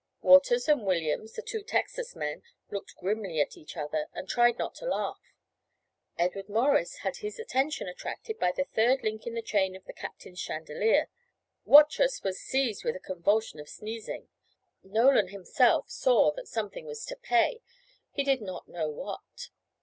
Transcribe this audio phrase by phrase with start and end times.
[0.23, 4.73] Waters and Williams, the two Texas men, looked grimly at each other and tried not
[4.77, 5.21] to laugh.
[6.17, 9.93] Edward Morris had his attention attracted by the third link in the chain of the
[9.93, 11.07] captain's chandelier.
[11.65, 14.27] Watrous was seized with a convulsion of sneezing.
[14.81, 17.61] Nolan himself saw that something was to pay,
[18.11, 19.49] he did not know what.